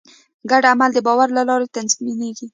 [0.49, 2.47] ګډ عمل د باور له لارې تنظیمېږي.